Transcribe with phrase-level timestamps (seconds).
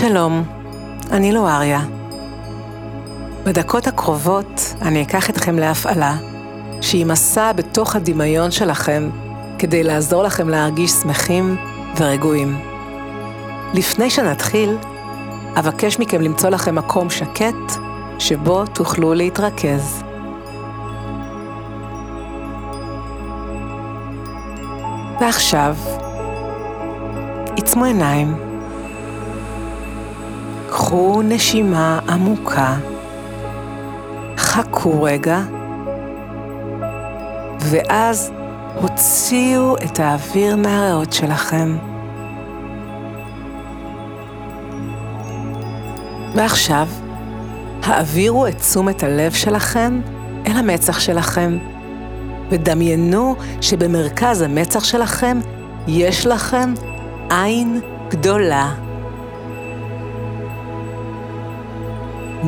[0.00, 0.44] שלום,
[1.10, 1.80] אני לואריה.
[3.44, 6.16] בדקות הקרובות אני אקח אתכם להפעלה,
[6.80, 9.10] שהיא מסע בתוך הדמיון שלכם
[9.58, 11.56] כדי לעזור לכם להרגיש שמחים
[11.96, 12.58] ורגועים.
[13.74, 14.76] לפני שנתחיל,
[15.58, 17.72] אבקש מכם למצוא לכם מקום שקט
[18.18, 20.02] שבו תוכלו להתרכז.
[25.20, 25.76] ועכשיו,
[27.56, 28.43] עצמו עיניים.
[30.76, 32.76] קחו נשימה עמוקה,
[34.36, 35.40] חכו רגע,
[37.58, 38.32] ואז
[38.74, 41.76] הוציאו את האוויר מהריאות שלכם.
[46.34, 46.88] ועכשיו,
[47.82, 50.00] העבירו את תשומת הלב שלכם
[50.46, 51.58] אל המצח שלכם,
[52.50, 55.40] ודמיינו שבמרכז המצח שלכם
[55.86, 56.74] יש לכם
[57.30, 58.83] עין גדולה.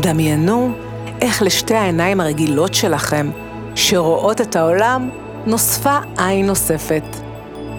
[0.00, 0.72] דמיינו
[1.20, 3.30] איך לשתי העיניים הרגילות שלכם,
[3.74, 5.10] שרואות את העולם,
[5.46, 7.04] נוספה עין נוספת.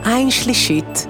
[0.05, 1.07] עין שלישית,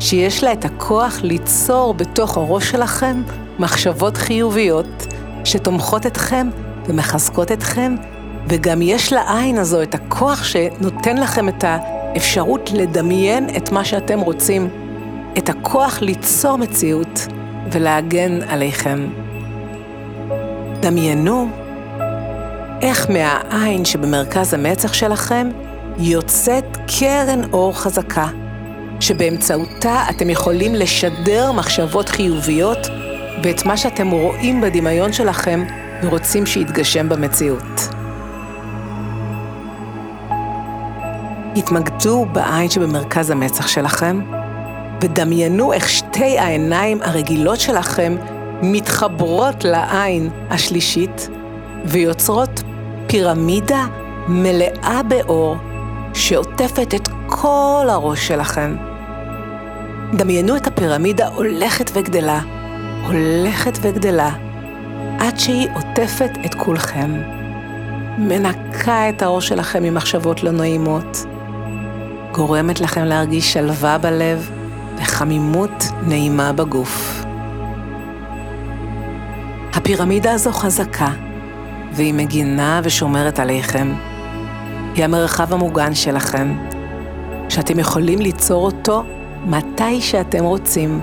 [0.00, 3.22] שיש לה את הכוח ליצור בתוך הראש שלכם
[3.58, 5.06] מחשבות חיוביות,
[5.44, 6.48] שתומכות אתכם
[6.86, 7.94] ומחזקות אתכם,
[8.48, 14.68] וגם יש לעין הזו את הכוח שנותן לכם את האפשרות לדמיין את מה שאתם רוצים,
[15.38, 17.26] את הכוח ליצור מציאות
[17.72, 19.29] ולהגן עליכם.
[20.80, 21.48] דמיינו
[22.82, 25.48] איך מהעין שבמרכז המצח שלכם
[25.98, 26.64] יוצאת
[26.98, 28.26] קרן אור חזקה,
[29.00, 32.86] שבאמצעותה אתם יכולים לשדר מחשבות חיוביות
[33.42, 35.64] ואת מה שאתם רואים בדמיון שלכם
[36.02, 37.88] ורוצים שיתגשם במציאות.
[41.56, 44.20] התמקדו בעין שבמרכז המצח שלכם,
[45.00, 48.16] ודמיינו איך שתי העיניים הרגילות שלכם
[48.62, 51.28] מתחברות לעין השלישית
[51.84, 52.62] ויוצרות
[53.06, 53.86] פירמידה
[54.28, 55.56] מלאה באור
[56.14, 58.76] שעוטפת את כל הראש שלכם.
[60.14, 62.40] דמיינו את הפירמידה הולכת וגדלה,
[63.06, 64.30] הולכת וגדלה,
[65.18, 67.10] עד שהיא עוטפת את כולכם.
[68.18, 71.24] מנקה את הראש שלכם ממחשבות לא נעימות,
[72.32, 74.50] גורמת לכם להרגיש שלווה בלב
[74.96, 77.19] וחמימות נעימה בגוף.
[79.80, 81.08] הפירמידה הזו חזקה,
[81.92, 83.92] והיא מגינה ושומרת עליכם.
[84.94, 86.54] היא המרחב המוגן שלכם,
[87.48, 89.02] שאתם יכולים ליצור אותו
[89.46, 91.00] מתי שאתם רוצים,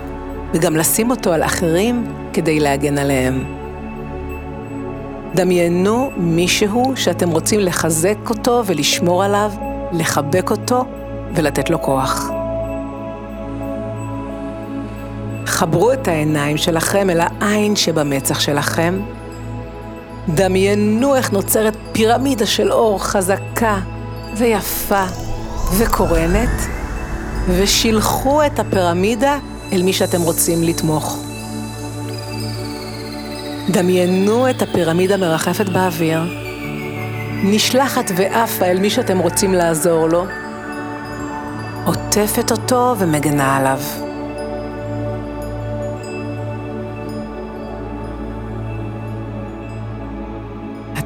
[0.54, 3.44] וגם לשים אותו על אחרים כדי להגן עליהם.
[5.36, 9.52] דמיינו מישהו שאתם רוצים לחזק אותו ולשמור עליו,
[9.92, 10.86] לחבק אותו
[11.36, 12.37] ולתת לו כוח.
[15.47, 19.00] חברו את העיניים שלכם אל העין שבמצח שלכם.
[20.30, 23.80] דמיינו איך נוצרת פירמידה של אור חזקה
[24.38, 25.03] ויפה
[25.78, 26.68] וקורנת,
[27.58, 29.38] ושילחו את הפירמידה
[29.74, 31.18] אל מי שאתם רוצים לתמוך.
[33.69, 36.22] דמיינו את הפירמידה מרחפת באוויר,
[37.44, 40.25] נשלחת ועפה אל מי שאתם רוצים לעזור לו,
[41.85, 44.06] עוטפת אותו ומגנה עליו.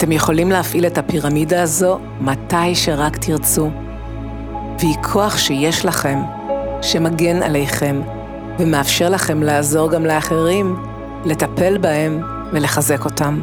[0.02, 3.70] אתם יכולים להפעיל את הפירמידה הזו מתי שרק תרצו,
[4.80, 6.20] והיא כוח שיש לכם,
[6.82, 8.02] שמגן עליכם,
[8.60, 10.76] ומאפשר לכם לעזור גם לאחרים,
[11.26, 13.42] לטפל בהם ולחזק אותם.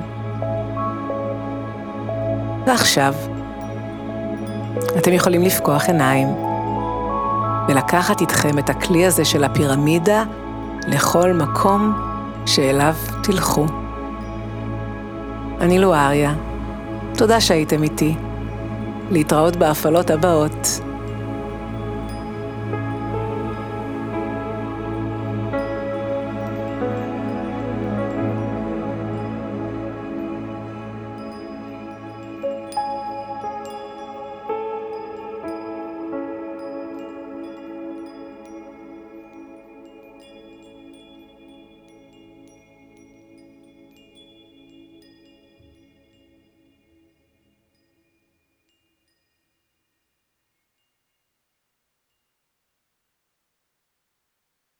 [2.66, 3.14] ועכשיו,
[4.98, 6.28] אתם יכולים לפקוח עיניים
[7.68, 10.24] ולקחת איתכם את הכלי הזה של הפירמידה
[10.88, 11.92] לכל מקום
[12.46, 13.66] שאליו תלכו.
[15.60, 16.34] אני לואריה,
[17.18, 18.14] תודה שהייתם איתי.
[19.10, 20.80] להתראות בהפעלות הבאות.